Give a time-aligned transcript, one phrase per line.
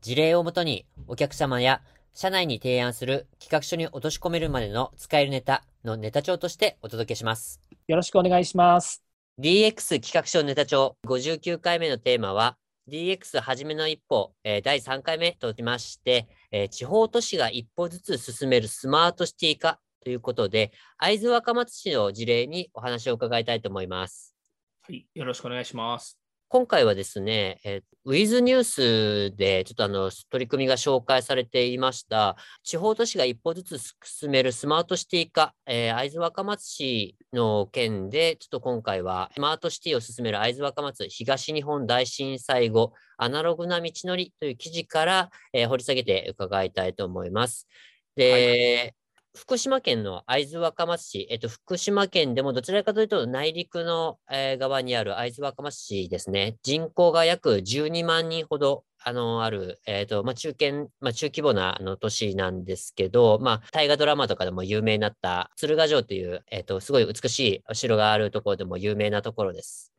[0.00, 1.82] 事例をもとにお客様や
[2.14, 7.60] 社内に提案する企画書に落とし込めるまでの使えるネタのネタ帳としてお届けします。
[7.86, 9.02] よろしくお願いします。
[9.40, 12.56] DX 企画書ネタ帳59回目のテーマは
[12.88, 24.34] DX はじめの一歩、えー、第3回目としまして、えー、地方都市が一歩ずつ進めるスマートシティ化ということで、会津若松市の事例にお話を伺いたいと思います。
[24.82, 26.17] はい、よろしくお願いします。
[26.50, 47.68] 今回はですね、えー、ウィズニュースでちょっとあの取り組みが紹介されていました、地方都市が一歩ずつ進めるスマートシティ化、えー、会津若松市の件で、ちょっと今回はスマートシティを進める会津若松東日本大震災後、アナログな道のりという記事から、えー、掘り下げて伺いたいと思います。
[48.16, 48.94] で、はい
[49.34, 69.92] 福島県の会津若松市、えっと、福島県でもどちらかというと内陸の、えー、側にある会津若松市ですね、人口が約12万人ほどあの、ある、えっ、ー、と、まあ、中堅、まあ、中規模な、あの、都市なんですけど、まあ、大河ドラマとかでも有名になった、鶴ヶ城という、えっ、ー、と、すごい美しいお城があるところでも有名なところです。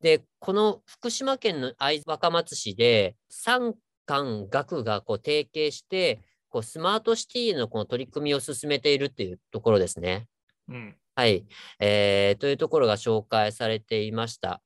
[0.00, 3.74] で、この福島県の会津若松市で、産
[4.06, 6.20] 官学がこう提携して、
[6.54, 10.28] こうスマートシティのこの取り組みを進めているっていうところですね。
[10.68, 11.44] うん、はい、
[11.80, 12.40] えー。
[12.40, 14.62] というところが紹介されていました。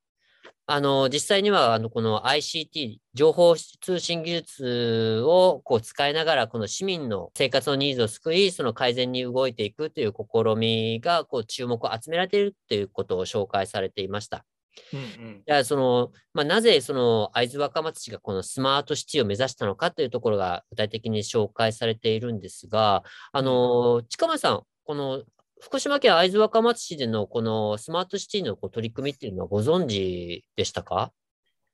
[0.66, 14.44] あの、実際には、あの、この ICT、情報通信技術をこう使いながら、この市民の生活のニーズを救い、その改善に動いていくという試みが、こう、注目を集められているということを紹介されていました。
[14.92, 23.02] うんうん、じゃあその、まあ、なぜその会津若松市がこのスマートシティを目指したのかというところが具体的に紹介されているんですが、
[23.32, 25.22] あの、近間さん、この
[25.60, 31.12] 福島県会津若松市でのこのスマートシティのこう取り組みっていうのはご存知でしたか？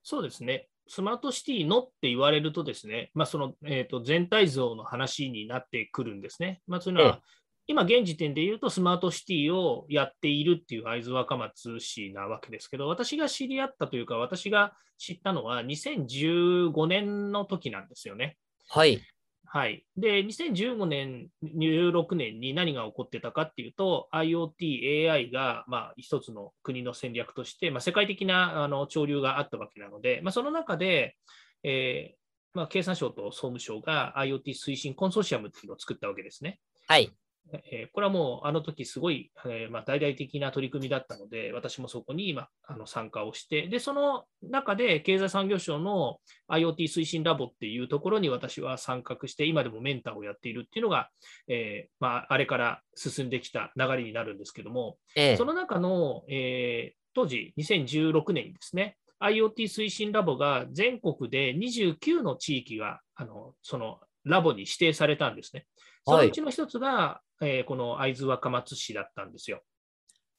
[0.02, 0.68] そうですね。
[0.86, 6.60] スマートシティのって言われるとですね、まあ、その、えーと、全体像の話になってくるんですね。
[6.66, 7.20] まあ、そういうのは、
[7.66, 18.36] 今現時点で言うとスマートシティをやっているっていう会津若松市なわけですけど、私が知り合ったというか、私が知ったのは2015年の時なんですよね。
[18.68, 19.00] はい。
[19.46, 19.86] はい。
[19.96, 31.16] で、2015年、16年に何が起こってたかっていうと、IoT、AI が、まあ、一つの国の戦略として、まあ、世界的なあの潮流があったわけなので、まあ、その中で、
[31.62, 36.60] えーまあ、経産省と総務省が IoT 推進コンソーシアムっていうのを作ったわけですね。
[36.88, 37.12] はい。
[37.52, 46.18] えこれはもうあの時すごい、えまあ、大々的な取り組みだったので、私もそこに今あの参加をして、で、その中で経済産業省の
[46.50, 51.10] IoT 推進ラボっていうところに私は参画して、今でもメンターをやっているっていうのが、
[51.48, 65.66] えー、まあ、あれから進んできた流れになるんですけども、ええ、その中の、えー、当時2016年にですね、IoT 推進ラボが全国で29の地域があのそのラボに指定されたんですね。
[66.06, 69.62] そのうちの一つが、えー、この会津若松市だったんですよ。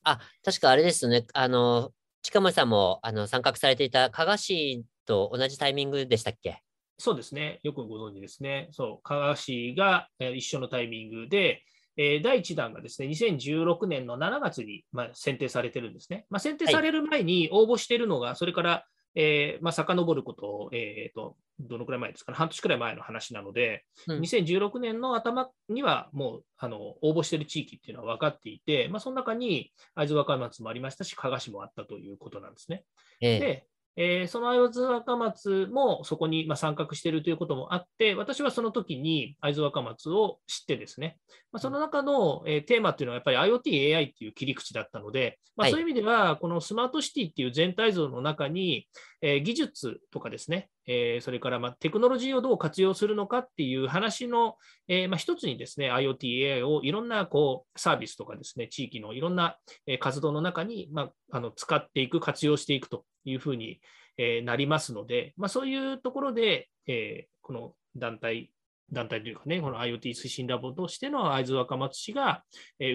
[0.04, 1.26] あ、確かあれですね。
[1.34, 6.62] あの、近森さんもあの参画されていた加賀市と同じタイミングでしたっけ？
[6.98, 7.60] そうですね。
[7.64, 8.70] よくご存知ですね。
[8.72, 11.62] そう、加賀市が、えー、一緒のタイミングで、
[11.98, 16.26] えー、第1弾がですね、2016年の7月に、まあ、選定されてるんですね。
[16.30, 32.84] まあ、選定される前に応募しているのが、はい、それからえー、まあ、遡ること、えーと、どのくらい前ですかね、半年くらい前の話なので、うん、2016年の頭にはもうあの応募している地域っていうのは分かっていて、まあ、その中に会津若松もありましたし、加賀市もあったということなんですね。
[33.22, 33.68] えー、で
[33.98, 41.18] えー、その会津若松もそこにま参画しているということもあって、私はその時に会津若松を知ってですね、
[41.52, 48.88] まあ、その中の、えテーマっていうのはやっぱり IoT、AI っていう切り口だったので、まあ、そういう意味では、このスマートシティっていう全体像の中に、
[49.22, 54.56] え技術とかですね、えそれからまテクノロジーをどう活用するのかっていう話の、
[54.88, 59.58] えま一つにですね、IoT、AI をいろんなこうサービスとかですね、地域のいろんな
[60.00, 63.80] 活動の中に、まあ、の使っていく、活用していくというふうに、
[64.18, 68.52] えなりますので、まあ、そういうところで、えこの団体、
[68.92, 72.44] 団体というかね、この IoT 推進ラボとしての会津若松市が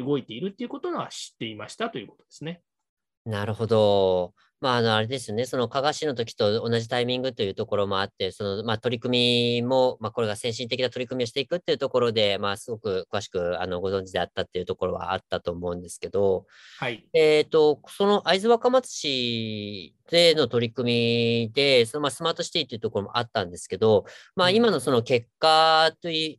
[0.04, 2.62] 動いているということは知っていましたということですね。
[3.24, 4.34] なるほど。
[4.60, 5.46] まあ、あの、あれですよね。
[5.46, 16.44] その、加賀市の時と同じタイミングというところもあって、その、まあ、取り組みも、まあ、これが先進的な取り組みをしていくっていうところで、まあ、すごく詳しく、あの、ご存知であったっていうところはあったと思うんですけど、
[16.78, 17.08] はい。
[17.14, 24.04] えっと、その会津若松市での取り組みで、その、まあ、スマートシティっていうところもあったんですけど、
[24.36, 26.38] まあ、今のその結果とい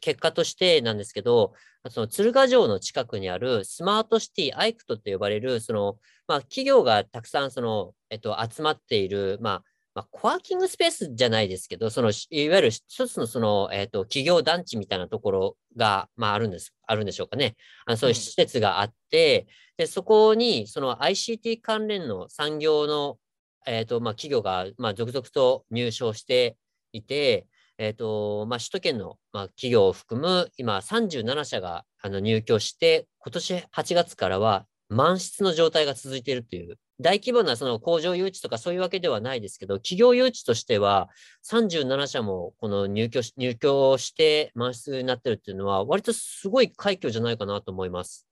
[0.00, 1.54] 結果としてなんですけど、
[1.90, 5.96] その鶴ヶ城の近くにあるスマートシティアイクトって呼ばれる、その、
[6.26, 9.62] まあ、企業がたくさん、その、えっと、集まっている、まあ、
[9.96, 17.56] まあ、コワーキングスペースじゃないですけど、その、いわゆる一つのその、えっ、と、企業団地みたいなところが、まあ、あるんです、あるんでしょうかね。
[17.86, 19.46] あのそういう施設があって、
[19.78, 23.18] うん、で、そこに、その ICT 関連の産業の、
[23.66, 26.58] えっ、ー、と、まあ、企業が、まあ、続々と入賞して
[26.92, 27.46] いて、
[27.78, 41.08] え、ー、と、まあ、首都圏の、まあ、企業を含む、今37社があの入居して、今年8月からは満室の状態が続いているという、大規模なその工場誘致とかそういうわけではないですけど、企業誘致としては
[41.50, 48.26] 37社もこの入居入居して満室になっているっていうのは、割とすごい快挙じゃないかなと思います。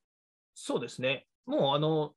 [0.55, 1.27] そうですね。
[1.45, 2.13] もうあの、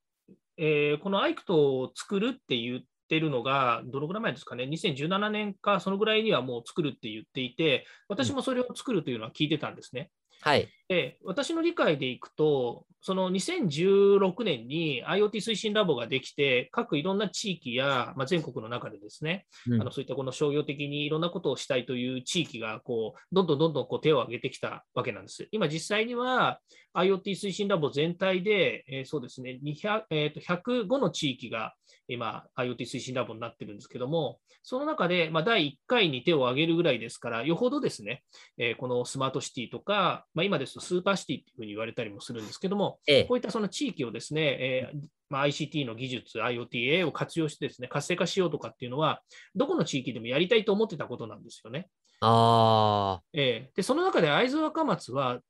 [0.57, 10.11] えー、このアイクトを作るっていうってるのが、どのぐらい前ですかね、2017年か、そのぐらいにはもう作るって言っていて、私もそれを作るというのは聞いてたんですね。
[10.43, 25.47] はい、で私の理解でいくと、その2016年に IoT 推進ラボができて、各いろんな地域や、まあ、全国の中でですね、うん、あのそういったこの商業的にいろんなことをしたいという地域がこうどんどんどんどんこう手を挙げてきたわけなんです。
[25.53, 26.59] 今、実際には
[26.95, 31.75] IoT 推進ラボ全体で、えー、そうですね200、えー、と105の地域が
[32.09, 38.23] 今、IoT 推進ラボになってるんですけども、その中で、まあ、第1回に手を挙げるぐらいですから、よほどですね、
[38.57, 44.99] えー、このスマートシティとか、まあ、今ですとスーパーシティっていうふうに言われたりもするんですけども、ええ、こういったその地域をですね、えー
[45.31, 49.21] まあ、ICT の技術、IoT、を活用してですね、活性化しようとかっていうのは、
[49.55, 51.89] どこの地域でもやりたいと思ってたことなんですよね。
[52.21, 55.41] あえー、でその中で会津若松は、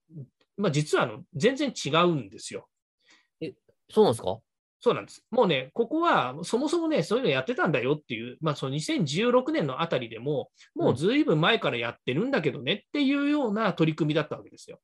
[0.57, 2.69] まあ、実はあの全然違うんですよ。
[3.41, 3.55] え、
[3.91, 4.39] そうなんですか？
[4.81, 5.25] そうなんです。
[5.31, 14.79] もうね、ここはそもそもね、そういうのやってたんだよっていう、まあ、その2016年のあたりでも、もうずいぶん前からやってるんだけどねっていうような取り組みだったわけですよ。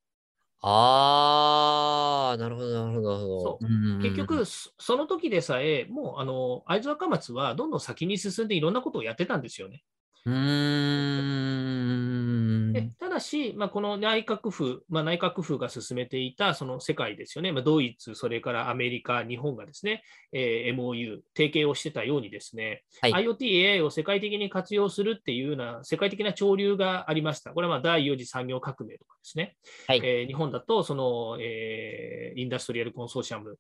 [0.67, 3.63] ああ、なるほど、なるほど、なるほど。
[3.99, 9.85] 結局、その時でさえ、もうあの会津若松はどんどん先に進んでいろんなことをやってたんですよね。
[10.25, 10.35] うん
[13.15, 20.03] だし、まあ、この内閣府、まあ、内閣府が進めていたその世界ですよね、まあ、ドイツ、それからアメリカ、日本がですね、
[20.33, 27.53] えー、MOU、提携をしてたようにですね、はい、IoT、AI を世界的に活用するっていうような世界的な潮流がありました。
[27.53, 29.57] これはまあ第4次産業革命とかですね、
[29.87, 33.59] はい、えー、日本だとその、えー、インダストリアルコンソーシアム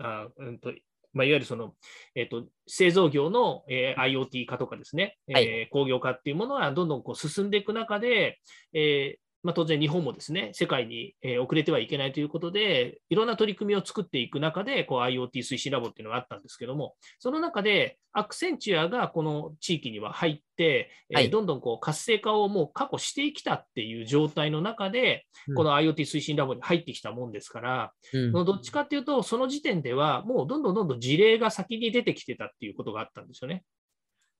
[0.00, 0.72] あ、うんと
[1.12, 1.74] まあ、いわゆるその、
[2.14, 8.38] えーと、製造業の、えー、IoT 化とかですね、はい、えー、工業化っていうものがどんどんこう進んでいく中で、
[8.72, 33.64] えー、まあ、当然日本もですね、世界に、え遅れてはいけないということで、いろんな取り組みを作っていく中で、こう IoT 推進ラボっていうのがあったんですけども、その中でアクセンチュアがこの地域には入って、はい、えどんどんこう活性化をもう過去してきたっていう状態の中で、うん、この IoT 推進ラボに入ってきたもんですから、うん、どっちかっていうと、その時点ではもうどんどんどんどん事例が先に出てきてたっていうことがあったんですよね。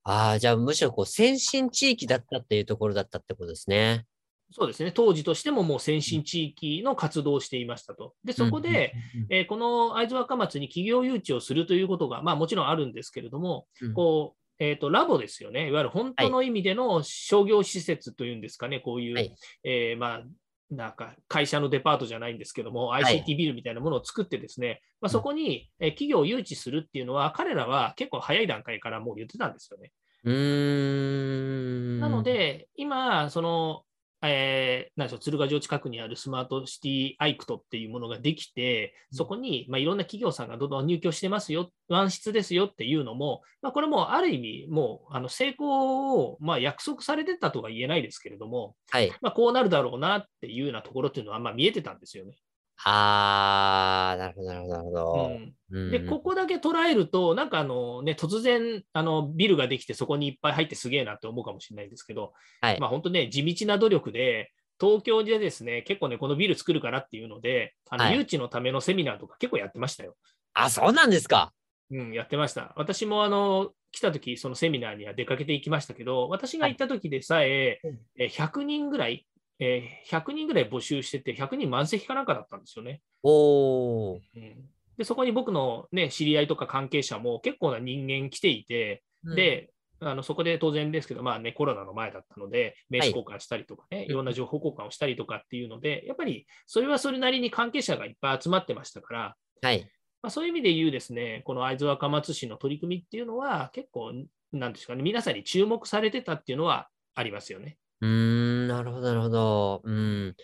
[0.05, 4.05] ああ、じゃあむしろこう先進地域だったっていうところだったってことですね。
[4.53, 8.15] そうですね、当時としてももう先進地域の活動をしていましたと。
[8.23, 8.93] で、そこで、
[9.31, 20.23] えー、この会津若松に企業誘致をするということが、まあ、もちろんあるんですけれども、うん、こうえーと、ラボですよね、いわゆる本当の意味での商業施設というんですかね、はい、こういう、はい、えー、まあ、
[20.71, 29.91] なんか会社のデパートじゃないんですけども、ICT ビルみたいなものを作ってですね、はい、まあ、そこに企業を誘致するっていうのは、彼らは結構早い段階からもう言ってたんですよね。
[30.25, 32.01] うん。
[32.01, 33.83] なので、今、その
[34.23, 52.37] えー、なんでしょう鶴ヶ城近くにあるスマートシティアイクトっていうものができて、そこに、まあ、いろんな企業さんがどんどん入居してますよ、ワン室ですよっていうのも、まあ、これもある意味、もうあの成功を、まあ、約束されてたとは言えないですけれども、はいまあ、こうなるだろうなっていうようなところっていうのは、まあ、見えてたんですよね。
[52.85, 55.39] あー、なるほど、なるほど、なるほど。
[55.71, 70.17] うん、で、ここだけ捉えると、なんかあのね、突然、あの、ビルができて、そこにいっぱい入ってすげえなって思うかもしれないんですけど、はい、まあ本当ね、地道な努力で、東京でですね、結構ね、このビル作るからっていうので、あの、はい、誘致のためのセミナーとか結構やってましたよ。
[70.55, 71.53] あ、そうなんですか。
[71.93, 72.73] うん、やってました。
[72.77, 77.79] 私もあの、来た時そのセミナーには出かけていきましたけど、私が行った時でさえ、
[78.19, 79.27] はい、100人ぐらい
[79.59, 83.01] えー、100人ぐらい募集してて、100人満席かなんかだったんですよね。
[83.23, 84.57] おうん、で
[84.99, 99.89] でそこに僕の、ね、知り合いとか関係者も結構な人間来ていて、うん、で、あのそこで当然ですけど、まあね、コロナの前だったので、名刺交換したりとかね、はい、いろんな情報交換をしたりとかっていうので、やっぱりそれはそれなりに関係者がいっぱい集まってましたから、はい。
[100.23, 104.13] まあ、そういう意味で言うですね、この会津若松市の取り組みっていうのは、結構、
[104.53, 107.77] なんですかね、皆さんに注目されてたっていうのはありますよね。
[108.03, 109.83] うーん、なるほど、なるほど。
[109.85, 110.37] うん。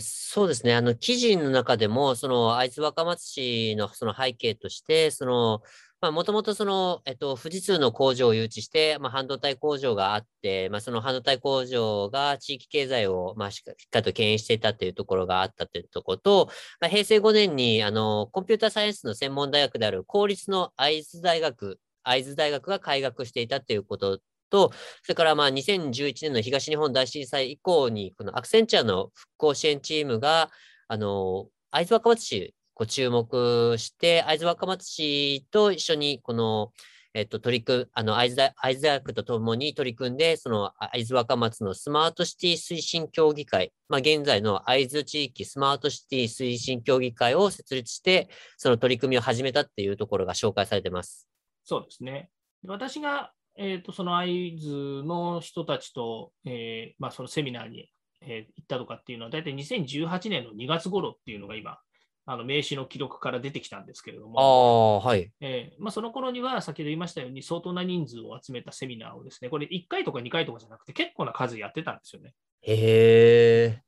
[0.00, 0.74] そうですね。
[0.74, 5.62] あの、記事の中でも、その、会津若松市のその背景として、その、
[6.00, 16.46] まあ、もともとその、えっと、富士通の工場を誘致して、まあ、半導体工場があって、まあ、その半導体工場が地域経済を、まあ、しっかりと牽引していたっていうところがあったというところと、
[16.80, 24.18] まあ、平成5年に、あの、コンピューターサイエンスの専門大学である公立の会津大学、会津大学が開学していたということ
[24.52, 24.70] と、
[25.02, 30.50] それからまあ2011年の東日本大震災以降に、このアクセンチャーの復興支援チームが、
[30.88, 36.70] あの、会津若松市、こう注目して、会津若松市と一緒に、この、
[37.14, 48.28] えっと、取り組あの、会津大会津大学とともに取り組んで、その、会津若松のスマートシティ推進協議会、まあ、現在の会津地域スマートシティ推進協議会を設立して、
[48.58, 51.26] その取り組みを始めたっていうところが紹介されてます。
[51.64, 52.28] そうですね。
[52.66, 57.90] 私がえーと、その会津の人たちと、えーまあ、そのセミナーに、
[58.22, 61.78] えー行ったとかっていうのは、大体2018年の2月頃っていうのが今、
[62.24, 65.32] あの名刺の記録から出てきたんですけれどあも、あ、はい。
[65.40, 72.32] えーまあ、その頃には先ほど言いましたように、相当な人数を集めたセミナーをですね、これ1回とか2回とかじゃなくて、結構な数やってたんですよね。
[72.62, 73.82] へえ。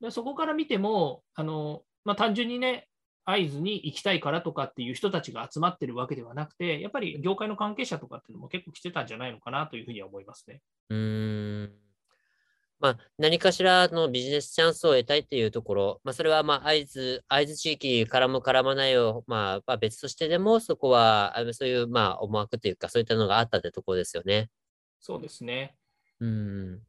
[0.00, 2.88] でそこから見ても、あのまあ、単純にね、
[3.24, 10.60] 会津に行きたいからとかっていう人たちが集まってるわけではなくて、やっぱり業界の関係者とかっていうのも結構来てたんじゃないのかなというふうには思いますね。
[10.90, 11.72] うーん。
[12.80, 24.50] まあ、何かしらのビジネスチャンスを得たいっていうところ、まあ、それは、まあ、会津、会津地域に絡む、絡まないを、まあ、まあ、別としてでも、そこは、そういう、まあ、思惑というか、そういったのがあったってところですよね。
[25.00, 25.76] そうですね。
[26.20, 26.80] うん。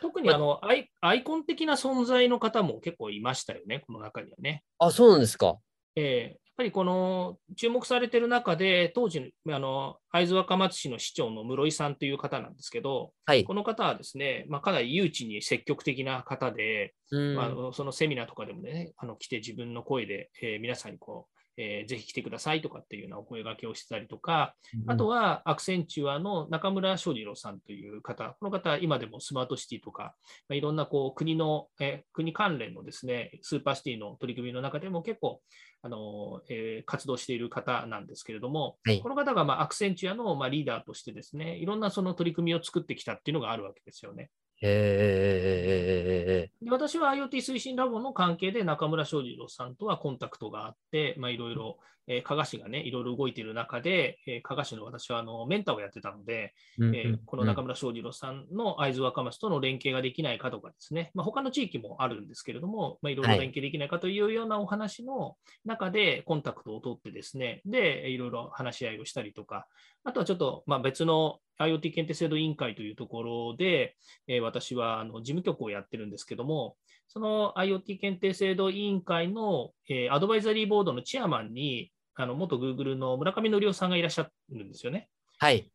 [0.00, 4.62] 特にあのアイアイコン的な存在の方も結構いましたよね、この中にはね。
[4.78, 5.58] あ、そうなんですか。
[5.96, 13.44] えーやっぱりこの注目されてる中で、当時あの会津若松市の市長の室井さんという方なんですけど、はい。
[13.44, 17.36] この方はですね、まあ、かなり誘致に積極的な方で、うん。
[17.36, 24.54] まあそのセミナーとかでもね、あの来て自分の声で、えー皆さんにこう、えーぜひ来てくださいとかっていうようなお声掛けをしてたりとか、
[24.86, 30.14] あとはアクセンチュアの中村翔二郎さんという方、この方、今でもスマートシティとか、
[30.48, 35.40] まあ、いろんなこう国の、えー国関連のですね、スーパーシティの取り組みの中でも結構、
[35.82, 44.30] あのえー活動している方なんですけれども、はいこの方がまあアクセンチュアのまあリーダーとしてですね、いろんなその取り組みを作ってきたっていうのがあるわけですよね。
[44.62, 46.50] へ。
[46.62, 63.40] で私は IoT 推進ラボの関係で中村翔二郎さんとはコンタクトがあって、まあ、いろいろ、えー加賀市がね、いろいろ動いている中で、えー加賀市の私はあのメンターをやってたので、うんえーこの中村翔二郎さんの会津若松との連携ができないかとかですね、まあ、他の地域もあるんですけれども、まあ、いろいろはい。
[63.40, 69.66] 連携できないかというようなお話の中でコンタクトを取ってですね、で、いろいろ話し合いをしたりとか、
[70.04, 73.96] あとはちょっと、まあ、別の IoT 検定制度委員会というところで、
[74.28, 76.76] えー私はあの事務局をやってるんですけども、
[77.08, 85.08] その IoT 検定制度委員会の、えーアドバイザリーボードのチェアマンに、あの元 Google の村上則夫さんがいらっしゃるんですよね。
[85.38, 85.70] はい。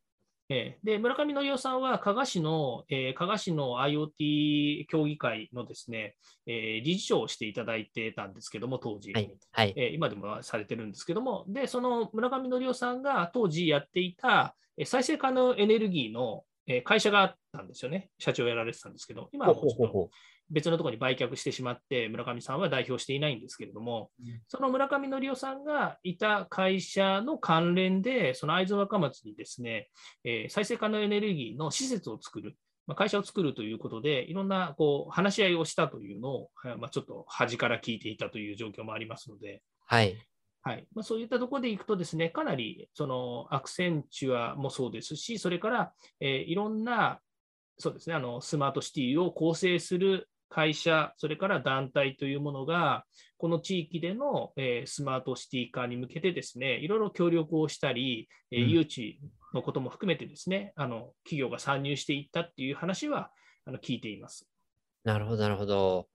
[0.50, 6.16] えーで村上則夫さんは加賀市の、えー加賀市の IoT 協議会のですね、
[6.48, 9.14] えー理事長をしていただいてたんですけども、当時。
[9.14, 9.32] はい。
[9.52, 9.74] はい。
[9.78, 18.10] えー今でもされてるんですけども、で、その村上則夫さんが当時やっていたえー再生可能エネルギーのえー会社があったんですよね。
[18.18, 20.10] 社長をやられてたんですけど、今はもうちょっとほ
[20.52, 29.90] 別のところに売却してしまって、村上さんは代表していないんですけれども、うんその村上則夫さんがいた会社の関連で、その会津若松にですね、
[30.24, 40.18] えー再生可能エネルギーの施設を作る、まあ、会社を作るということで、いろんなこう話し合いをしたというのを、はいまあ、ちょっと端から聞いていたという状況もありますので、はい。
[40.64, 47.20] はいまあ、そういったところでいくとですね、かなりそのアクセンチュアもそうですし、それから、えーいろんな
[47.82, 53.06] そうですねあのスマートシティを構成する会社、それから団体というものが、
[53.38, 59.14] この地域での、えースマートシティ化に向けてですね、いろいろ協力をしたり、え誘致
[59.54, 63.32] のことも含めてですね、あの企業が参入していったっていう話は
[63.66, 64.48] あの聞いています。
[65.04, 66.08] なるほど、なるほど。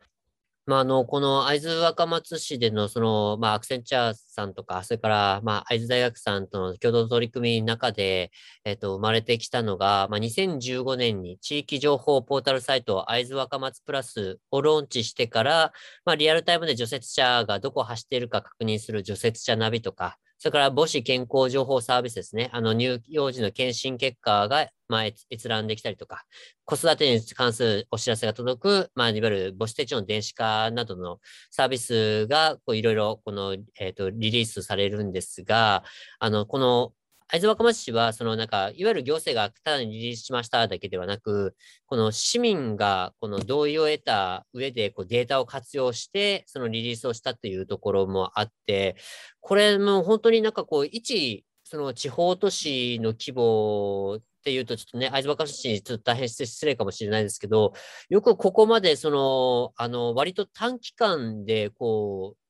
[0.66, 8.32] まあ、あの、この会津若松市での、その、まあ、アクセンチャーさんとか、それから、まあ、会津大学さんとの共同取り組みの中で、
[8.64, 15.72] えっと、生まれてきたのが、まあ、2015年に地域情報ポータルサイト、会津若松プラスをローンチしてから、
[16.04, 22.50] まあ、リアルタイムで除雪車がどこ走っているか確認する除雪車ナビとか、それから母子健康情報サービスですね。
[22.52, 26.24] あの、乳幼児の検診結果が、まあ、閲覧できたりとか、
[26.64, 35.84] 子育てに関するお知らせが届く、まあ、いわゆる母子手帳の電子化などのサービスが、こう、いろいろ、この、えっ、ー、と、リリースされるんですが、
[36.18, 36.92] あの、この、
[37.28, 41.56] 会津若松市は、そのなんか、いわゆる行政がただにリリースしましただけではなく、
[41.86, 48.96] この市民がこの同意を得た上でこうデータを活用して、そのリリースをしたというところもあって、
[49.40, 57.72] これも本当になんかこう、一、その地方都市の規模っていうと、ちょっとね、会津若松市にちょっと大変失礼かもしれないですけど、
[58.08, 62.45] よくここまで、その、あの、割と短期間で、こう、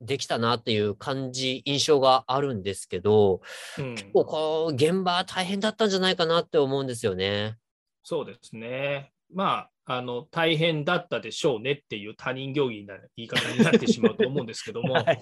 [0.00, 3.42] できたなっていう感じ、印象があるんですけど、
[3.78, 7.56] うん、結構こう、現場大変だったんじゃないかなって思うんですよね。
[8.02, 9.12] そうですね。
[9.32, 15.18] まあ、あの大変だったでしょうねっていう他人行儀な言い方になってしまうと思うんですけども、 はい。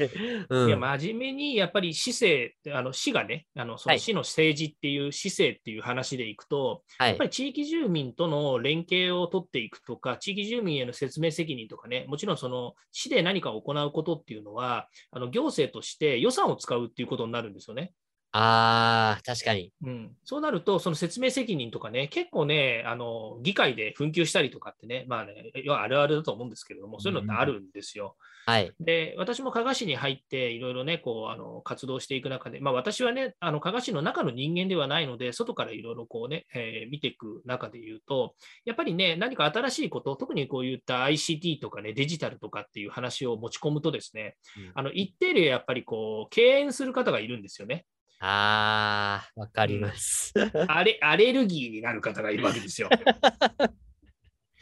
[0.51, 17.95] うん、いや真面目にやっぱり市政、あの市がね、あのその市の政治っていう市政っていう話でいくと、はい、やっぱり地域住民との連携を取っていくとか、地域住民への説明責任とかね、もちろんその市で何かを行うことっていうのは、あの行政として予算を使うっていうことになるんですよね。
[18.33, 19.73] ああ、確かに。
[19.83, 28.17] うん、そうなると、その説明責任とかね、結構ね、あの議会で紛糾したりとかってね、まあね、あるあるだと思うんですけれども、そういうのってあるんですよ。
[28.47, 38.35] うん、はい、で、私も加賀市に入って、いろいろね、こうあの活動していく中で、まあ、私はね、あの加賀市の中の人間ではないので、外からいろいろこうね、えー、見ていく中で言うと、
[38.67, 47.87] やっぱりね、何か新しいこと、特にこういった ICT とかね、デジタルとかっていう話を持ち込むとですね、うん、あの一定例やっぱりこう敬遠する方がいるんですよね。
[48.21, 50.33] ああ、わかります、
[50.69, 50.99] アレ。
[51.03, 52.89] アレルギーになる方がいるわけですよ。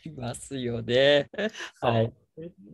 [0.05, 1.31] いますよね。
[1.81, 2.13] はい。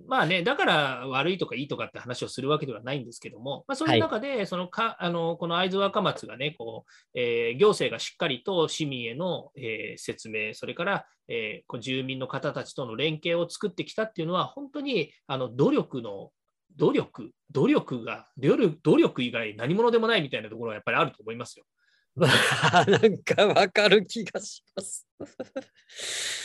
[0.09, 6.85] まあね、だから悪いとかいいとかって話をするわけではないんですけども、まあ、そういう中で、そのかあのこの会津若松がねこ
[7.15, 16.33] う、えー、行政がしっかりと市民への、えー、説明、それから、えー、住民の方たちとの連携を作ってきたっていうのは、本当にあの努力の
[16.77, 21.65] 努力、努力が、努力以外何者でもないみたいなところはやっぱりあると思いますよ。
[22.17, 25.07] なんかわかる気がします。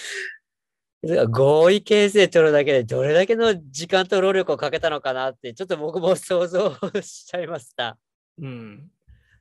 [1.29, 7.97] 合意形成取るだけでどれだけの時間と労力をかけたのかなって、ちょっと僕も想像しちゃいました。
[8.39, 8.91] うん、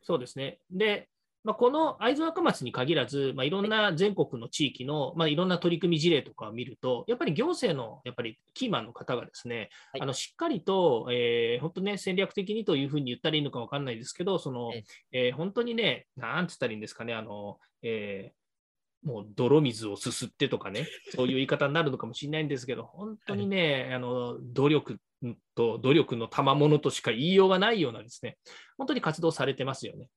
[0.02, 0.60] そうですね。
[0.70, 1.08] で、
[1.46, 14.72] まあ、この会津若松に限らず、まあ、いろんな全国の地域の、まあ、いろんな取り組み事例とかを見ると、やっぱり行政のやっぱりキーマンの方がですね、はい、あのしっかりと、えー、本当ね、戦略的にというふうに言ったらいいのか分かんないですけど、その
[15.12, 24.98] えー、本当にね、なんつったらいいんですかね、あのえー、もう泥水をすすってとかね、そういう言い方になるのかもしれないんですけど、 本当にね、はい、あの努力
[25.54, 28.36] と努力の賜物としか言いようがないようなですね、
[28.76, 30.08] 本当に活動されてますよね。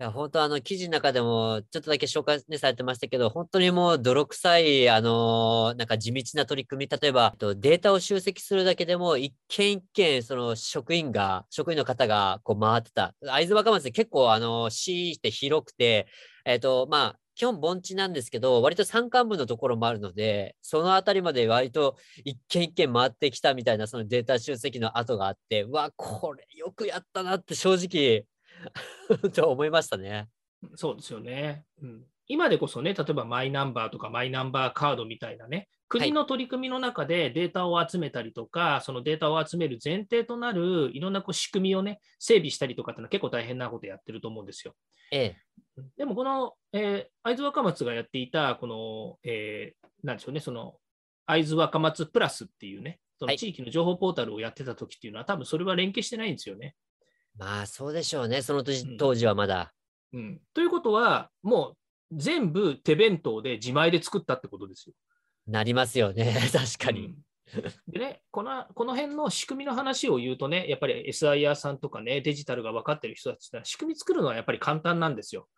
[0.00, 13.14] いや、本当あの記事の中でもちょっとだけ紹介、ね、されてましたけど、本当にもう泥臭い、あのー、なんか地道な取り組み、例えばデータを集積するだけでも、一件一件、その職員が、職員の方がこう回ってた。
[13.30, 16.06] 会津若松って結構、あのー、市って広くて、
[16.46, 28.24] えっ、と、まあ、基本盆地なんですけど、割と山間部のところもあるので、そのあたりまで割と一件一件回ってきたみたいなそのデータ集積の跡があって、うわ、これよくやったなって正直
[29.34, 30.28] と思いましたね。
[30.76, 32.04] そうですよね、うん。
[32.26, 44.74] 今でこそね、例えばマイナンバーとかマイナンバーカードみたいなね、国の取り組みの中でデータを集めたりとか、はい、そのデータを集める前提となるいろんなこう仕組みをね、整備したりとかってのは結構大変なことやってると思うんですよ。
[45.10, 45.36] え
[45.76, 50.76] え、でもこの、えー、会津若松がやっていた、この、えー、なんでしょうね、その
[51.26, 56.76] 会津若松プラスっていうね、その地域の情報ポータルをやってた時っていうのは、はい、多分それは連携してないんですよね。
[57.36, 58.42] まあ、そうでしょうね。
[58.42, 59.72] その時、当時はまだ。
[60.12, 60.40] うん。
[60.54, 61.76] ということは、も
[62.10, 64.94] う全部手弁当で自前で作ったってことですよ。
[65.46, 66.36] なりますよね。
[66.52, 67.06] 確かに。
[67.06, 67.18] うん
[67.88, 75.48] でね、このこの辺の仕組みの話を言うとね、やっぱり SIR さんとかね、デジタルが分かってる人たちは、仕組み作るのはやっぱり簡単なんですよ。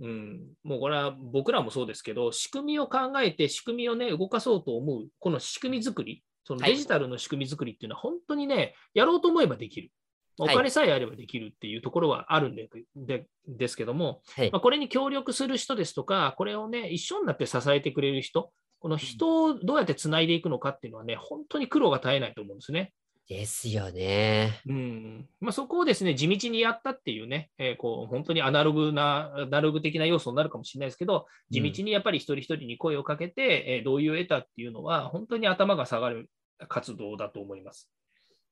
[0.00, 9.90] うん、もうこれは僕らもそうですけど、仕組みを考えて、仕組みをね、動かそうと思う、この仕組み作り、そのデジタルの仕組み作りっていうのは、本当にね、やろうと思えばできる。
[10.38, 22.92] お金さえあればできるっていうところはあるんででですけども、はい、まあ、これに協力する人ですとか、これをね、一緒になって支えてくれる人、この人をどうやってつないでいくのかっていうのはね、本当に苦労が絶えないと思うんですね。
[23.28, 24.60] ですよね。
[24.66, 36.28] うんまあ、そこをですね、地道にやったっていうね、えーこう本当にアナログな、アナログ的な要素になるかもしれないですけど、地道にやっぱり一人一人に声をかけて、えー同意を得たっていうのは、本当に頭が下がる
[36.68, 37.90] 活動だと思います。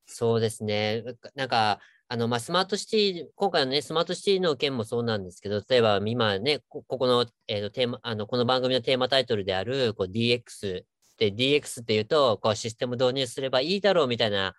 [0.05, 1.03] そうですね。
[1.35, 10.83] なんか、あの、まあ、スマートシティ、今回のね、スマートシティの件もそうなんですけど、例えば今ね、ここの、えーとテーマ、あの、この番組のテーマタイトルである、こう、DX
[11.17, 14.53] で、DX っていうと、こう、システム導入すればいいだろうみたいな、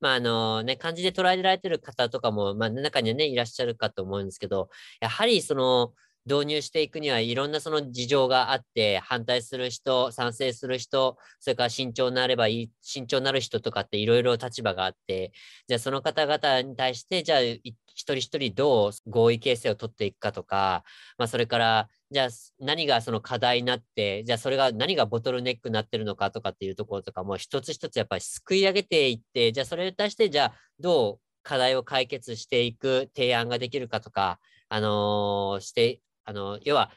[0.00, 5.92] まあ、あのね、感じで捉えられてる方とかも、まあ、中にはね、いらっしゃるかと思うんですけど、やはりその、
[6.26, 15.32] 導入していくにはいろんなその事情があって、反対する人、賛成する人、それから慎重になればいい、慎重になる人とかっていろいろ立場があって、
[15.68, 17.62] じゃあその方々に対して、じゃあ一
[17.94, 20.82] 人一人どう合意形成を取っていくかとか、
[21.18, 36.90] まあそれから、じゃあ何がその課題になって、じゃあそれが何がボトルネックになってるのかとかっていうところとかも一つ一つやっぱりすくい上げていって、じゃあそれに対して、じゃあどう課題を解決していく提案ができるかとか、あのーして、あの要は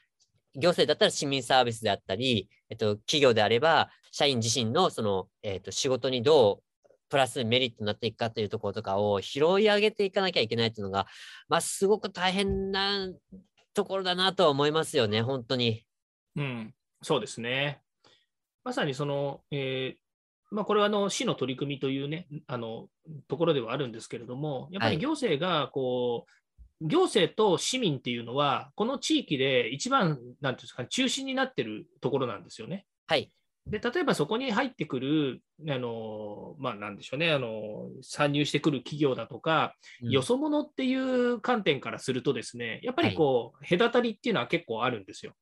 [0.55, 11.05] 行政だったら市民サービスであったり、えっと、企業であれば、社員自身のその、えっと、仕事にどうプラスメリットになっていくかというところとかを拾い上げていかなきゃいけないというのが、
[11.47, 13.07] まあ、すごく大変な
[13.73, 15.83] ところだなとは思いますよね、本当に。
[16.35, 17.81] うん、そうですね。
[18.63, 19.99] まさにその、えー
[20.49, 22.87] まあ、これはあの市の取り組みというね、あの
[23.27, 26.31] ところではあるんですけれども、やっぱり行政がこう、
[26.81, 32.85] 行政と市民っていうのは、この地域で一番、なんていうんですか、中心になってるところなんですよね。
[33.07, 33.31] はい。
[33.65, 45.33] で例えばそこに入ってくる、あのまあ、なんでしょうねあの、参入してくる企業だとか、うんよそ者っていう観点からするとですね、やっぱりこう、隔たりっていうのは結構あるんですよ。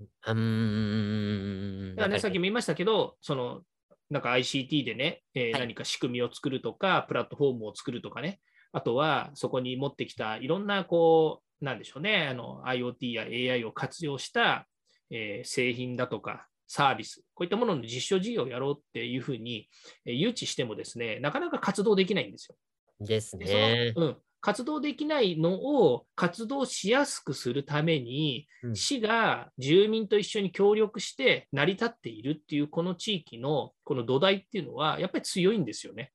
[0.00, 1.96] うーん。
[1.96, 3.62] だからね、さっきもも言いましたけど、その
[4.10, 8.40] なんか ICT でね、えーはい何か仕組みを作るとか、プラットフォームを作るとかね、
[8.72, 14.66] あとはそこに持ってきたいろんな、こう、なんでしょうね、あの IoT や AI を活用した、
[15.10, 19.68] えー製品だとか、サービス、こういったものの実証事業をやろうっていうふうに、
[20.06, 22.56] えー誘致してもですね、なかなか活動できないんですよ。
[23.00, 23.92] ですでね。
[23.96, 36.12] うん、活動できないのを活動しやすくするために、うん市が住民と一緒に協力して成り立っているっていうこの地域のこの土台っていうのはやっぱり強いんですよね。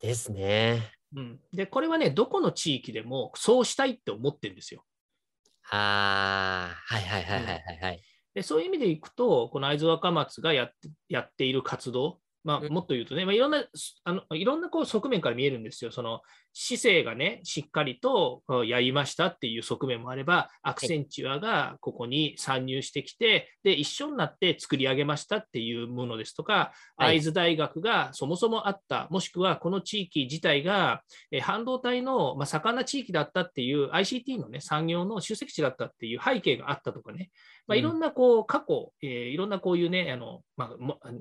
[0.00, 0.92] ですね。
[1.14, 4.84] うん、でこれはねどこの地域でもそうしたいって思ってるんですよ。
[5.70, 8.00] ああ、はいはいはいはいはいはい。
[8.34, 13.64] でそういう意味でいくとこの会津若松がやってやっている活動まあ、うんもっと言うとね、まあ、いろんな、
[14.04, 15.92] あのいろんなこう側面から見えるんですよ。
[15.92, 16.22] その
[16.54, 27.18] 姿勢がね、しっかりとやりましたっていう側面もあれば、アクセンチュアがここに参入してきて、で、一緒になって作り上げましたっていうものですとか、はい。
[27.18, 37.30] 会津大学がそもそもあった、もしくはこの地域自体が、えー半導体の、まあ、盛んな地域だったっていう ICT のね、産業の集積地だったっていう背景があったとかね、
[37.66, 37.80] まあ、うん。
[37.80, 40.70] いろんなこう過去、えーいろんなこういうね、あのま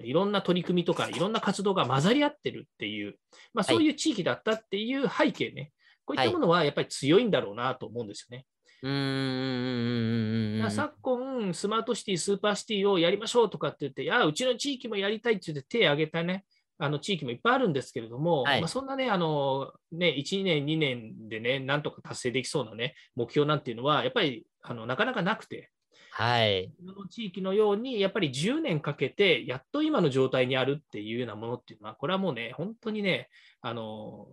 [0.04, 3.16] いろんな取り組みとか、いろんな活動が混ざり合ってるっていう、
[3.54, 5.72] まあ、そういう地域だったっていう背景ね、
[6.06, 8.46] こういったものはやっぱり強いんだろうなと思うんですよね。
[8.84, 10.72] うーん。
[10.72, 16.46] 昨今、スマートシティ、スーパーシティをやりましょうとかって言って、いや、うちの地域もやりたいって言って手を挙げたね、
[16.78, 25.70] あの地域もいっぱいあるんですけれども、はいまあ、そんなね、あのね、1年、2年でね、なんとか達成できそうなね、目標なんていうのは、やっぱりあのなかなかなくて、
[26.14, 26.72] はい。
[26.86, 33.30] この地域のように、やっぱり10年かけて、やっと今の状態にあるっていうようなものっていうのは、これはもうね、本当にね、
[33.62, 34.28] あの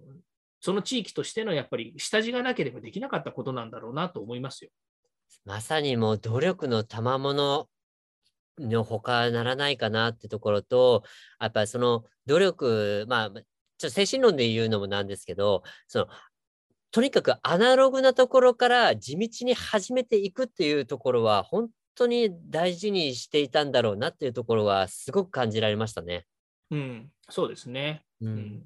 [0.60, 4.70] その地域としてのやっぱり下地がなければできなかったことなんだろうなと思いますよ。
[5.44, 7.68] まさにもう努力の賜物
[8.58, 11.04] のほかならないかなってところと、
[11.40, 13.42] やっぱりその努力、まあ、ちょっ
[13.78, 16.08] と精神論で言うのもなんですけど、その、
[16.90, 26.26] とにかくアナログなところから地道に始めていくっていうところは、本当に大事にしていたんだろうなっていうところは、すごく感じられましたね。
[26.70, 28.02] うん、そうですね。
[28.20, 28.64] ううん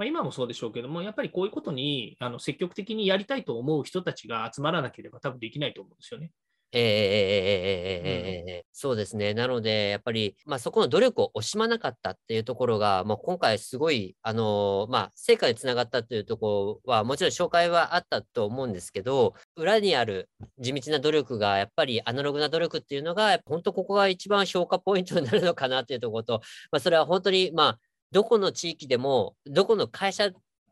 [0.00, 6.30] まあ、今もそうでしょうけども、やっぱりこういうことにあの積極的にやりたいと思う人たちが集まらなければ、多分できないと思うんですよね。
[6.72, 9.34] えー、うん、そうですね。
[9.34, 26.40] なので、やっぱり、まあ、そこの努力を惜しまなかったっていうところが、まあ、今回すごい、あのまあ、成果につながったというところは、もちろん紹介はあったと思うんですけど、裏にある地道な努力が、やっぱりアナログな努力っていうのが、本当ここが一番評価ポイントになるのかなっていうところと、
[26.72, 27.78] まあ、それは本当に、まあ、
[28.12, 30.30] どこの地域でも、どこの会社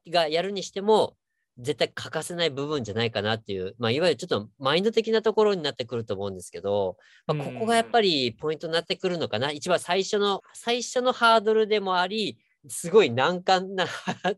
[0.09, 1.17] がやるにしても、
[1.59, 6.97] 絶対欠かせない部分じゃないかなっていう、まあ、いわゆるちょっとマインド的なところになってくると思うんですけど、
[7.27, 9.51] まあ、ここがやっぱりポイントになってくるのかな。
[9.51, 13.89] 一番最初の、最初のハードルでもあり、すごい難関なっ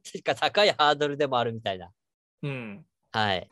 [0.02, 1.90] ていうか高いハードルでもあるみたいな。
[2.42, 2.84] うん。
[3.12, 3.50] はい。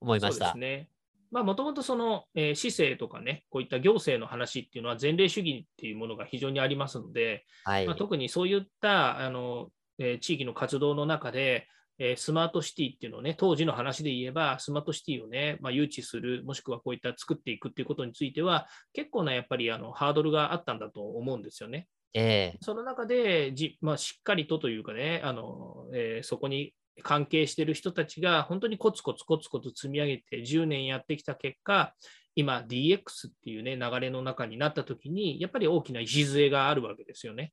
[0.00, 0.46] 思いました。
[0.46, 0.90] そうですね。
[1.36, 9.68] まあ、もともとその、えー、市政とかね、こういった行政の話っていうのは前例主義っていうものが非常にありますので、はい、まあ、特にそういったあの、
[9.98, 11.68] えー、地域の活動の中で、
[11.98, 21.86] えー、スマートシティっていうのをね、当時の話で言えば、スマートシティをね、まあ、誘致する、もしくはこういった作っていくっていうことについては、結構なやっぱりあのハードルがあったんだと思うんですよね。
[22.14, 26.72] えー、その中でじ、まあ、しっかりとというかね、あのえー、そこに
[27.02, 31.94] 関係している人たちが本当にコツコツコツコツ積み上げて10年やってきた結果、
[32.34, 37.52] 今 DX っていうね、流れの中になった時に、やっぱり大きな礎があるわけですよね。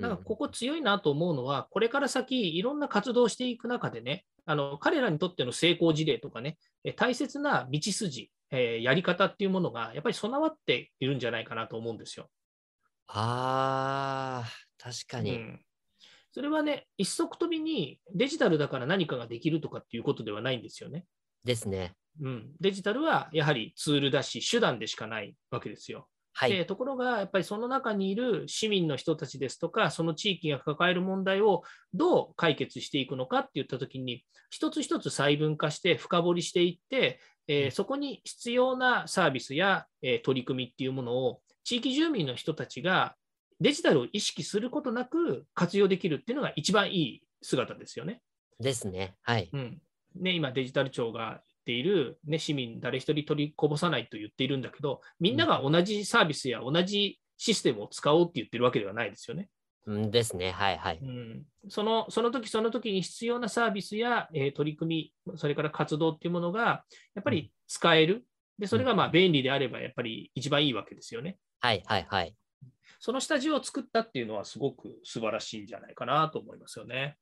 [0.00, 6.58] だからここ強いなと思うのは、これから先、いろんな活動していく中でね、あの彼らにとっての成功事例とかね、
[6.96, 12.28] 大切な道筋、えー、やり方っていうものが、やっぱり備わっているんじゃないかなと思うんですよ。
[13.08, 15.64] ああ、確かに、うん。
[16.34, 21.04] それはね、一足飛びにデジタルだから何かができるとかっていうことではないんですよね。
[21.44, 21.94] ですね。
[22.20, 26.08] うん、デジタルはやはりツールだし、手段でしかないわけですよ。
[26.32, 43.14] はい、でところが、やっぱりその中にいる市民の人たちですとか、その地域が抱える問題をどう解決していくのかっていったときに、一つ一つ細分化して深掘りしていって、えー、そこに必要なサービスや、えー、取り組みっていうものを地域住民の人たちが
[43.60, 48.20] デジタルを意識することなく活用できるっていうのが一番いい姿ですよね。
[48.60, 49.16] ですね。
[49.22, 49.50] はい。
[49.52, 49.78] うん、
[50.16, 59.48] ね今、デジタル庁がている、ね、市民誰一人取りこぼさないと言っているんだけど、みんなが同じサービスや同じシステムを使おうって言ってるわけではないですよね。
[59.86, 60.50] うんですね。
[60.52, 61.00] はいはい。
[61.02, 68.24] うん、そのその時その時に必要なサービスや、えー、取り組み、それから活動っていうものが、やっぱり使える。
[68.58, 71.38] で、それがまあ便利であれば、やっぱり一番いいわけですよね。
[71.60, 72.34] はいはいはい。
[72.98, 77.16] その下地を作ったっていうのは、すごく素晴らしいんじゃないかなと思いますよね。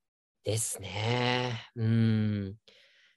[0.45, 1.69] ですね。
[1.77, 2.55] うん。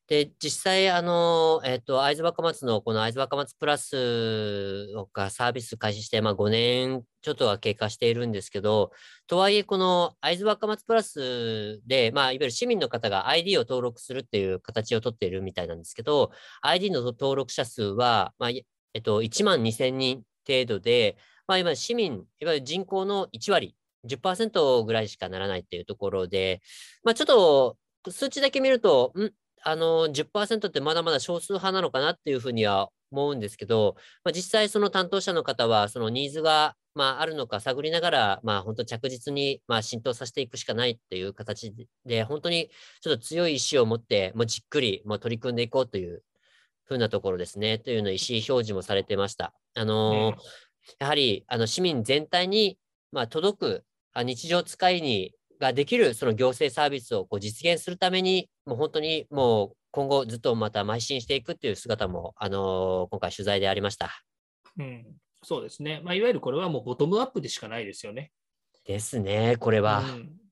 [0.08, 8.92] で、実際、あの、えっ、と、会津若松のこの会津若松プラスがサービス開始して、まあ、5年ちょっとは経過しているんですけど、
[9.26, 16.30] とはいえ、この会津若松プラスで、まあ、いわゆる市民の方が ID を登録するっていう形をとっているみたいなんですけど、
[16.62, 23.76] ID の登録者数は、まあ、えっと、1万2000人程度で、まあ、今、市民、いわゆる人口の1割、
[24.08, 26.62] 10%ぐらいしかならないっていうところで、
[27.04, 27.78] まあ、ちょっと
[28.10, 29.30] 数値だけ見ると、ん？
[29.68, 41.74] あの10%ってまだまだ少数派なのかなっていうふうには思うんですけど、まあ、実際その担当者の方はそのニーズがまああるのか探りながら、まあ本当着実にまあ浸透させていくしかないっていう形
[42.06, 42.70] で、本当に
[43.02, 46.22] ちょっと強い意志を持って、もうじっくりもう取り組んでいこうという
[46.84, 49.52] ふうなところですね、というのを意思表示もされてました。
[49.74, 50.36] あのー、
[51.00, 52.78] やはりあの市民全体に
[53.12, 53.84] まあ届く
[54.24, 64.12] 日常使いにができるその行政サービスをこう実現するために、もう本当にもう今後ずっとまた邁進していくっていう姿も、あのー、今回取材でありました。
[64.78, 65.06] うん、
[65.44, 66.02] そうですね。
[66.04, 68.32] まあ、いわゆるこれはもうボトムアップでしかないですよね。
[68.86, 70.04] ですね、これは。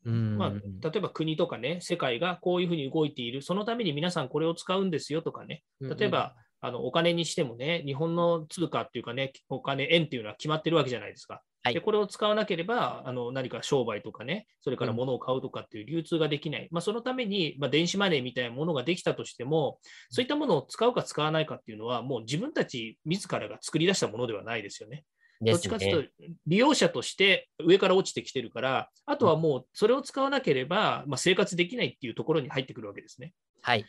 [0.06, 11.42] うん、まあ、例えば国とかね、世界がこういうふうに動いている、そのために皆さんこれを使うんですよとかね、例えば、あのお金にしてもね、日本の通貨っていうかね、お金、円っていうのは決まってるわけじゃないですか。
[11.62, 25.04] はい、でこれを使わなければあの何か商売とかね、それから物を買うとかっていう流通ができない、うん、まあ、そのために、まあ、電子マネーみたいなものができたとしても、そういったものを使うか使わないかっていうのは、もう自分たち自らが作り出したものではないですよね。
[25.42, 26.10] どっちかというと、
[26.48, 33.34] 利用者として上から落ちてきてるから、あとはもうそれを使わなければ、まあ、生活できないっていうところに入ってくるわけですね。
[33.62, 33.86] はい。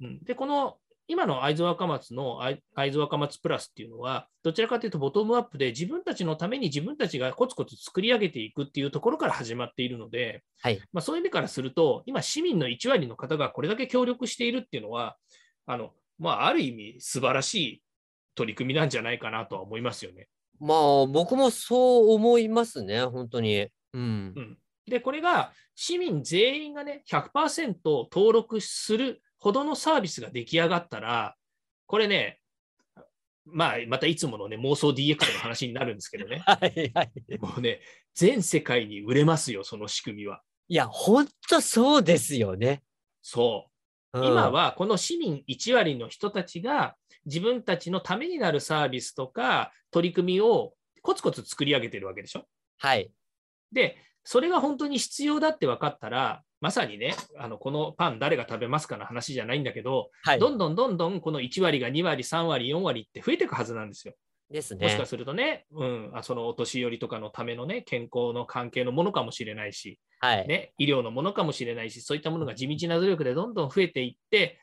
[0.00, 0.76] うん、で、この
[1.12, 2.40] 今の会津若松の
[2.74, 15.18] 会津若松プラスっていうのは、どちらかというとボトムアップで自分たちのために自分たちがコツコツ作り上げていくっていうところから始まっているので、はいまあ、そういう意味からすると、今、市民の1割の方がこれだけ協力しているっていうのは、
[15.66, 17.82] あのまあ、ある意味素晴らしい
[18.34, 20.28] 取り組みなんじゃないかなとは思いますよね。
[20.60, 23.68] まあ、僕もそう思いますね、本当に。
[23.92, 31.34] うん、うん、で、これが市民全員がね、100%登録するほどのサービスが出来上がったら、
[31.86, 32.38] これね、
[33.44, 36.38] まあ、またいつものね、妄想 DX の話になるんですけどね。
[36.46, 37.10] はいはい。
[37.40, 37.80] もうね、
[38.14, 40.42] 全世界に売れますよ、その仕組みは。
[40.68, 42.84] いや、本当そうですよね。
[43.20, 43.68] そ
[44.14, 44.20] う。
[44.20, 52.44] うん、今はこの市民1割の人たちが自分たちのためになるサービスとか取り組みをコツコツ作り上げてるわけでしょ。
[52.78, 53.10] はい。
[53.72, 60.38] で、それが本当に必要だって分かったら、まさにね、あのこのパン誰が食べますかの話じゃないんだけど、はい。
[60.38, 64.14] どんどんどんどんこの1割が2割、3割、4割って増えていくはずなんですよ。
[64.48, 65.04] ですねもしか。
[65.04, 70.46] するとね、うん、あそのお年寄りとかのためのね、健康の関係のものかもしれないし、はい。
[70.46, 74.60] ね、医療のものかもしれないし、そういったものが地道な努力でどんどん増えていって、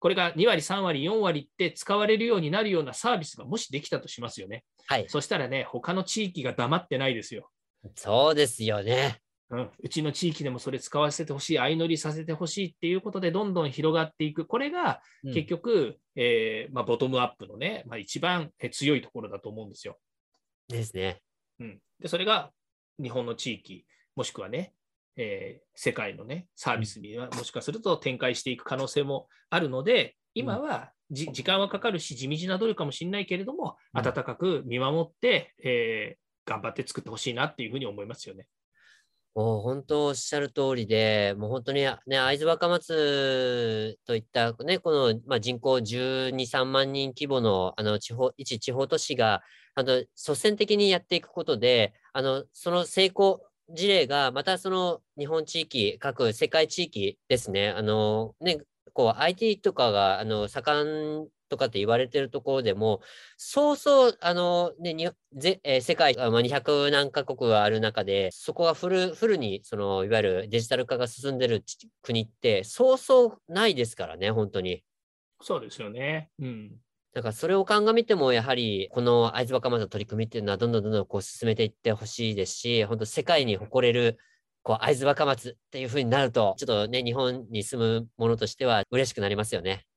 [0.00, 4.64] これが2割、3割、4割って使われるようになるようなサービスがもしできたとしますよね。
[4.88, 5.04] はい。
[5.08, 7.48] そしたらね、他の地域が黙ってないですよ。
[7.94, 9.20] そうですよね。
[9.50, 14.44] うん、うちの地域でもそれ使わせてほしい、相乗りさせてほしいっていうことで、どんどん広がっていく。
[14.44, 19.98] これがうん結局、えーまあ、ボトムアップのね、まあ、一番え強いところだと思うんですよ。
[20.68, 21.22] ですね。
[21.60, 22.50] うん、でそれが
[23.02, 24.74] 日本の地域、もしくはね、
[25.16, 38.46] えー世界のね、サービスにはもしかすると展開していく可能性もあるので、今はじ時間はかかるし、地道な努力かもしれないけれども、うん温かく見守って、えー頑張って作ってほしいなっていうふうに思いますよね。
[39.38, 49.42] もう本当おっしゃる通りで、もう本当にね、会津若松といったね、この、まあ、人口12、3万人規模のあの地方、一地方都市が、
[49.76, 53.40] あの、率先的にやっていくことで、あの、その成功
[53.72, 58.58] 事例が、またその日本地域、各世界地域ですね、あの、ね、
[58.92, 63.00] こう IT とかが、あの、盛んとかって言われてるところでも、
[63.36, 74.84] そうそう、あの、ね、にぜえー世界、あまあ、200何カ国ある中で、そこがフル、フルに、その、いわゆるデジタル化が進んでるち国って、そうそうないですからね、本当に。
[75.40, 76.30] そうですよね。
[76.38, 76.80] うん。
[77.14, 84.18] だからそれを鑑みても、やはり、この会津若松の取り組みっていうのは、どんどんどんどんこう進めていってほしいですし、本当世界に誇れる、
[84.62, 89.87] こう、会津若松っていうふうになると、ちょっとね、日本に住む者としては嬉しくなりますよね。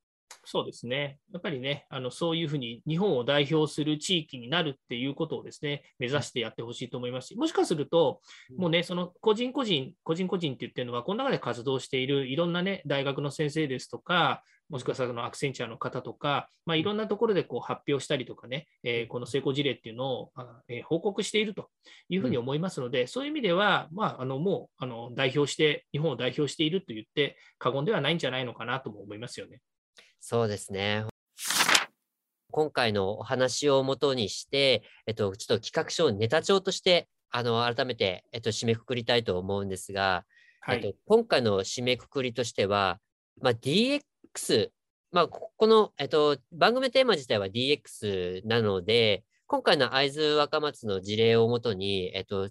[0.46, 1.20] そうですね。
[1.34, 8.22] やっぱりね、あのそういうふうに日本を代表する地域になるっていうことをですね、目指してやってほしいと思いますし、もしかすると、
[8.58, 21.68] もうね、その個人個人、個人個人って言ってるのは、この中で活動しているいろんなね、大学の先生ですとか、もしくはそのアクセンチャーの方とか、まあ、いろんなところでこう発表したりとかね、えーこの成功事例っていうのを、あえー報告していると
[22.08, 29.60] いうふうに思いますので、そういう意味では、まあ、あのもうあの代表して、日本を代表していると言って過言ではないんじゃないのかなとも思いますよね。
[30.22, 31.04] そうですね。
[32.52, 40.26] 今回のお話をもとにして、えっと、ちょっと企画書をネタ帳として、あの、改めて、えっと、締めくくりたいと思うんですが、
[40.60, 40.78] はい。
[40.78, 43.00] えっと、今回の締めくくりとしては、
[43.42, 44.70] まあ、DX、
[45.12, 52.50] まあ、ここの、えっと、番組テーマ自体は DX なので、今回の会津若松の事例をもとに、えっと、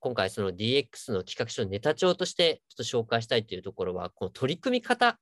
[0.00, 5.18] 今回その DX の企画書のネタ帳としてちょっと紹介したいというところは、この取り組み方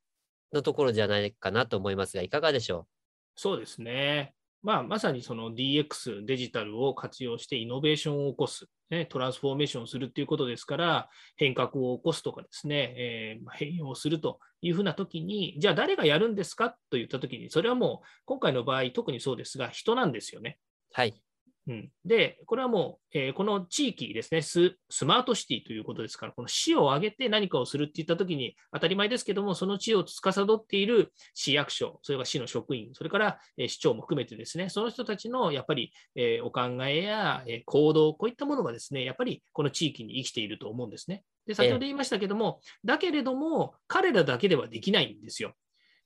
[0.52, 2.88] のところじゃないかなと思いますが、いかがでしょ
[3.35, 4.35] そうですね。
[4.62, 20.59] まあ、まさにその DX、デジタルを活用してイノベーションを起こす、ね、トランスフォーメーションをするということですから、変革を起こすとかですね、えーまあ変容するというふうなときに、じゃあ誰がやるんですかといったときに、それはもう今回の場合、特にそうですが、人なんですよね。
[20.90, 21.22] うはい。
[21.68, 41.24] うん、で、これはもう、えーこの地域ですねス、スマートシティということですから、この市を挙げて何かをするっていったときに、当たり前ですけども、その地を司っている市役所、それから市の職員、それから、え市長も含めてですね、その人たちのやっぱり、えーお考えや、え行動、こういったものがですね、やっぱりこの地域に生きていると思うんですね。
[41.46, 45.55] で、先ほど言いましたけども、だけれども、彼らだけではできないんですよ。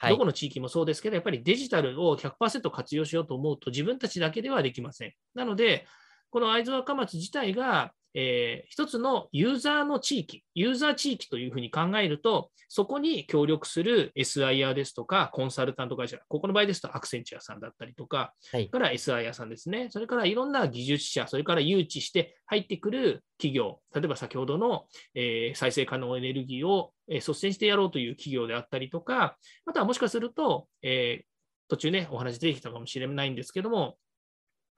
[0.09, 5.15] どこの地域もそうですけど、やっぱりデジタルを100%活用しようと思うと、自分たちだけではできません。
[5.35, 5.87] なので、
[6.31, 18.69] この会津若松自体が、えー一つのユーザーの地域、ユーザー地域というふうに考えると、そこに協力する SIR ですとか、コンサルタント会社、ここの場合ですとアクセンチュアさんだったりとか、はい。
[18.71, 31.31] それから SIR さんですね、それからいろんな技術者、それから誘致して入ってくる企業、例えば先ほどの、えー再生可能エネルギーを、えー率先してやろうという企業であったりとか、またはもしかすると、えー
[31.69, 33.97] 途中ね、お話出てきたかもしれないんですけども、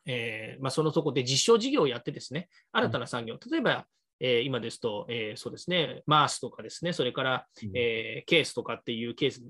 [0.07, 3.87] えーまあ、そのとこで実証事業をやってですね、新たな産業、例えば、
[4.21, 9.43] えー今ですと、えーそうですね、マースとかですね、それから、えーケースとかっていうケース、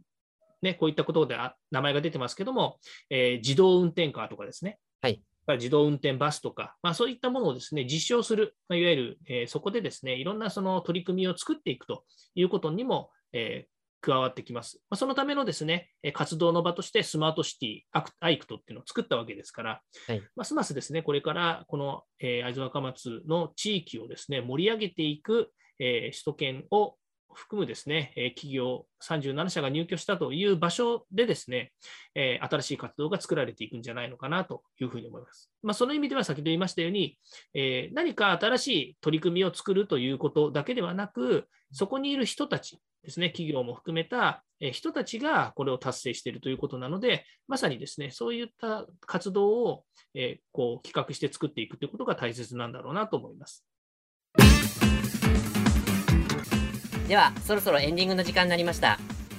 [0.62, 2.78] ね、こういったことであ名前が出てますけども、
[3.10, 5.22] えー自動運転カーとかですね、はい。
[5.48, 13.71] 自動運転バスとか、まあ、そういったものをですね、実証する、まあ、いわゆる、えーそこでですね、いろんなその取り組みを作っていくということにも、えー
[14.02, 14.80] 加わってきます。
[14.90, 26.96] まあ、そのためのですね、えー活動の場としてスマートシティ、アクアイクトっていうのを作ったわけですから、はいますますですね、これからこの、えー会津若松の地域をですね、盛り上げていく、えー首都圏を
[27.34, 31.72] 含むですね、え企業37社が入居したという場所でですね、
[32.14, 35.50] え新しい活動が作られていくんじゃないのかなというふうに思います。
[35.62, 37.18] まあ、その意味では先ほど言いましたように、
[37.54, 49.84] え何か新しい取り組みを作るということだけではなく、そこにいる人たちですね、企業も含めた人たちがこれを達成しているということなので、まさにですね、そういった活動を、
[50.14, 53.64] えこう企画して作っていくということが大切なんだろうなと思います。
[57.08, 58.98] ではそろそろエンディングの時間になりました。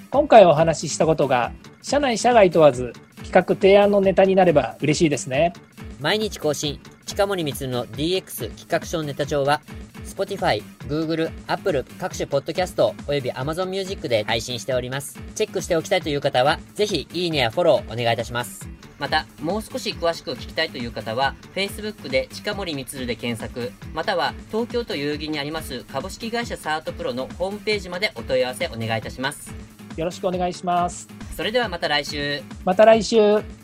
[0.10, 1.52] 今回お話ししたことが
[1.82, 2.94] 社内社外問わず
[3.24, 5.54] 企画提案のネタになれば嬉しいですね。
[6.00, 9.62] 毎日更新近森光の DX 企画書ネタ帳は
[10.06, 29.54] Spotify、Google、Apple 各種ポッドキャストおよび Amazon Music で配信しておりますチェックしておきたいという方はぜひいいねやフォローお願いいたしますまた、もう少し詳しく聞きたいという方は、Facebook で近森光で検索、または東京都代々木にあります株式会社サートプロのホームページまでお問い合わせお願いいたします。
[29.98, 31.08] よろしくお願いします。
[31.36, 32.42] それではまた来週。
[32.64, 33.63] また来週。